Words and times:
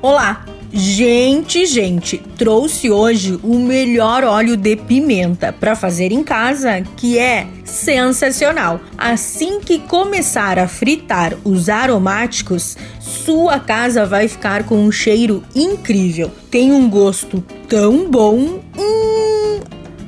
Olá! 0.00 0.44
Gente, 0.72 1.66
gente, 1.66 2.18
trouxe 2.36 2.88
hoje 2.88 3.36
o 3.42 3.58
melhor 3.58 4.22
óleo 4.22 4.56
de 4.56 4.76
pimenta 4.76 5.52
para 5.52 5.74
fazer 5.74 6.12
em 6.12 6.22
casa, 6.22 6.82
que 6.96 7.18
é 7.18 7.48
sensacional. 7.64 8.80
Assim 8.96 9.58
que 9.58 9.80
começar 9.80 10.56
a 10.56 10.68
fritar 10.68 11.34
os 11.42 11.68
aromáticos, 11.68 12.76
sua 13.00 13.58
casa 13.58 14.06
vai 14.06 14.28
ficar 14.28 14.64
com 14.64 14.76
um 14.76 14.92
cheiro 14.92 15.42
incrível. 15.52 16.30
Tem 16.48 16.70
um 16.70 16.88
gosto 16.88 17.42
tão 17.68 18.08
bom. 18.08 18.60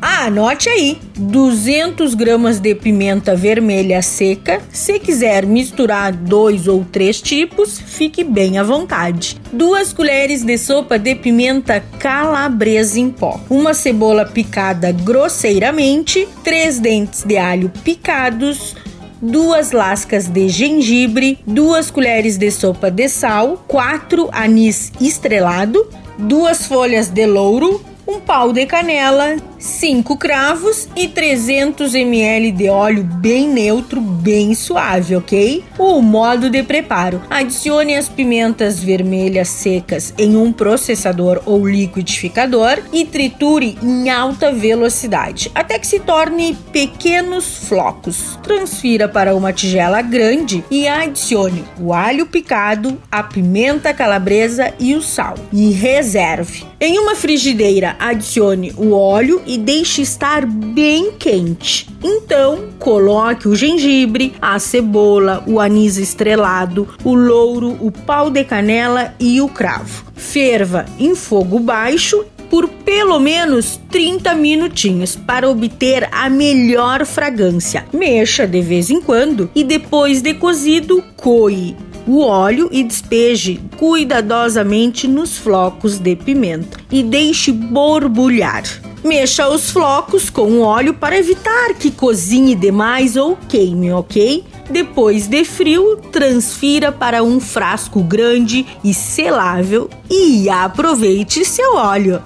Ah, 0.03 0.25
anote 0.27 0.69
aí: 0.69 0.99
200 1.17 2.15
gramas 2.15 2.59
de 2.59 2.75
pimenta 2.75 3.37
vermelha 3.37 4.01
seca. 4.01 4.61
Se 4.73 4.99
quiser 4.99 5.45
misturar 5.45 6.13
dois 6.13 6.67
ou 6.67 6.85
três 6.85 7.21
tipos, 7.21 7.79
fique 7.79 8.25
bem 8.25 8.59
à 8.59 8.63
vontade. 8.63 9.37
Duas 9.53 9.93
colheres 9.93 10.43
de 10.43 10.57
sopa 10.57 10.99
de 10.99 11.15
pimenta 11.15 11.81
calabresa 11.99 12.99
em 12.99 13.11
pó. 13.11 13.39
Uma 13.51 13.75
cebola 13.75 14.25
picada 14.25 14.91
grosseiramente. 14.91 16.27
Três 16.43 16.79
dentes 16.79 17.25
de 17.25 17.37
alho 17.37 17.71
picados 17.85 18.75
duas 19.23 19.73
lascas 19.73 20.29
de 20.29 20.49
gengibre, 20.49 21.39
duas 21.47 21.91
colheres 21.91 22.39
de 22.39 22.51
sopa 22.51 22.91
de 22.91 23.07
sal, 23.09 23.63
quatro 23.69 24.31
anis 24.33 24.91
estrelado, 24.99 25.87
duas 26.19 26.67
folhas 26.67 27.09
de 27.09 27.27
louro, 27.27 27.85
um 28.09 28.19
pau 28.19 28.53
de 28.53 28.65
canela, 28.67 29.37
5 29.61 30.17
cravos 30.17 30.89
e 30.97 31.07
300 31.07 31.95
ml 31.95 32.51
de 32.51 32.71
óleo 32.71 33.05
bem 33.05 33.47
neutro, 33.47 34.01
bem 34.01 34.55
suave, 34.55 35.15
ok? 35.15 35.63
O 35.79 36.01
modo 36.01 36.49
de 36.49 36.63
preparo: 36.63 37.21
adicione 37.29 37.95
as 37.95 38.09
pimentas 38.09 38.83
vermelhas 38.83 39.49
secas 39.49 40.15
em 40.17 40.35
um 40.35 40.51
processador 40.51 41.43
ou 41.45 41.69
liquidificador 41.69 42.79
e 42.91 43.05
triture 43.05 43.77
em 43.83 44.09
alta 44.09 44.51
velocidade 44.51 45.51
até 45.55 45.79
que 45.79 45.87
se 45.87 46.01
torne 46.01 46.57
pequenos 46.73 47.69
flocos. 47.69 48.39
Transfira 48.43 49.09
para 49.09 49.37
uma 49.37 49.53
tigela 49.53 50.01
grande 50.01 50.65
e 50.71 50.89
adicione 50.89 51.65
o 51.79 51.93
alho 51.93 52.25
picado, 52.25 52.99
a 53.11 53.23
pimenta 53.23 53.93
calabresa 53.93 54.73
e 54.79 54.95
o 54.95 55.03
sal 55.03 55.35
e 55.53 55.71
reserve. 55.71 56.65
Em 56.81 56.99
uma 56.99 57.15
frigideira, 57.15 57.95
adicione 57.99 58.73
o 58.75 58.93
óleo 58.93 59.43
e 59.51 59.59
deixe 59.59 60.01
estar 60.01 60.47
bem 60.47 61.11
quente. 61.19 61.89
Então, 62.05 62.69
coloque 62.79 63.49
o 63.49 63.57
gengibre, 63.57 64.33
a 64.41 64.61
cebola, 64.61 65.43
o 65.45 65.59
anis 65.59 65.97
estrelado, 65.97 66.87
o 67.03 67.15
louro, 67.15 67.77
o 67.81 67.91
pau 67.91 68.31
de 68.31 68.45
canela 68.45 69.13
e 69.19 69.41
o 69.41 69.49
cravo. 69.49 70.05
Ferva 70.15 70.87
em 71.01 71.17
fogo 71.17 71.59
baixo 71.59 72.25
por 72.49 72.69
pelo 72.69 73.19
menos 73.19 73.81
30 73.91 74.35
minutinhos 74.35 75.17
para 75.17 75.51
obter 75.51 76.09
a 76.13 76.31
melhor 76.31 77.05
fragrância. 77.05 77.85
Mexa 77.93 78.47
de 78.47 78.61
vez 78.61 78.89
em 78.89 79.01
quando 79.01 79.51
e 79.53 79.65
depois 79.65 80.23
de 80.23 80.33
cozido, 80.33 81.03
coe 81.17 81.77
o 82.07 82.21
óleo 82.21 82.69
e 82.71 82.85
despeje 82.85 83.61
cuidadosamente 83.77 85.09
nos 85.09 85.37
flocos 85.37 85.99
de 85.99 86.15
pimenta 86.15 86.79
e 86.91 87.03
deixe 87.03 87.51
borbulhar. 87.51 88.63
Mexa 89.03 89.49
os 89.49 89.71
flocos 89.71 90.29
com 90.29 90.61
óleo 90.61 90.93
para 90.93 91.17
evitar 91.17 91.73
que 91.75 91.91
cozinhe 91.91 92.55
demais 92.55 93.17
ou 93.17 93.37
queime, 93.49 93.91
ok? 93.91 94.45
Depois 94.69 95.27
de 95.27 95.43
frio, 95.43 95.97
transfira 96.13 96.93
para 96.93 97.23
um 97.23 97.41
frasco 97.41 98.03
grande 98.03 98.67
e 98.85 98.93
selável 98.93 99.89
e 100.09 100.51
aproveite 100.51 101.45
seu 101.47 101.77
óleo. 101.77 102.23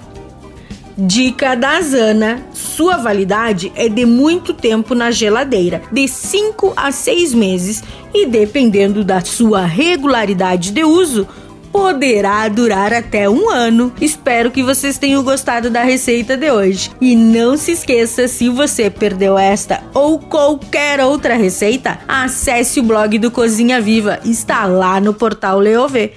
Dica 0.97 1.55
da 1.55 1.81
Zana: 1.81 2.45
sua 2.53 2.97
validade 2.97 3.71
é 3.75 3.87
de 3.87 4.05
muito 4.05 4.53
tempo 4.53 4.93
na 4.93 5.11
geladeira, 5.11 5.81
de 5.91 6.07
5 6.07 6.73
a 6.75 6.91
6 6.91 7.33
meses, 7.33 7.83
e 8.13 8.25
dependendo 8.25 9.03
da 9.03 9.21
sua 9.21 9.65
regularidade 9.65 10.71
de 10.71 10.83
uso, 10.83 11.27
poderá 11.75 12.47
durar 12.47 12.93
até 12.93 13.29
um 13.29 13.49
ano. 13.49 13.91
Espero 13.99 14.49
que 14.49 14.63
vocês 14.63 14.97
tenham 14.97 15.21
gostado 15.21 15.69
da 15.69 15.83
receita 15.83 16.37
de 16.37 16.49
hoje. 16.49 16.89
E 17.01 17.17
não 17.17 17.57
se 17.57 17.73
esqueça, 17.73 18.29
se 18.29 18.47
você 18.47 18.89
perdeu 18.89 19.37
esta 19.37 19.83
ou 19.93 20.17
qualquer 20.17 21.01
outra 21.01 21.35
receita, 21.35 21.99
acesse 22.07 22.79
o 22.79 22.83
blog 22.83 23.19
do 23.19 23.29
Cozinha 23.29 23.81
Viva, 23.81 24.21
está 24.23 24.65
lá 24.65 25.01
no 25.01 25.13
portal 25.13 25.59
Leovê. 25.59 26.13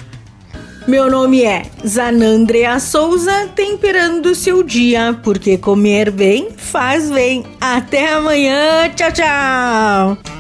Meu 0.87 1.11
nome 1.11 1.43
é 1.43 1.65
Zanandrea 1.85 2.79
Souza, 2.79 3.51
temperando 3.57 4.37
seu 4.37 4.63
dia, 4.63 5.19
porque 5.25 5.59
comer 5.59 6.13
bem 6.13 6.51
faz 6.57 7.11
bem. 7.11 7.45
Até 7.61 8.13
amanhã, 8.13 8.89
tchau, 8.95 9.13
tchau! 9.13 10.38